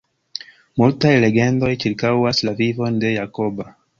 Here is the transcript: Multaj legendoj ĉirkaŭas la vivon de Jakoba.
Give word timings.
Multaj 0.81 1.11
legendoj 1.25 1.69
ĉirkaŭas 1.85 2.43
la 2.49 2.57
vivon 2.63 3.01
de 3.05 3.15
Jakoba. 3.15 3.71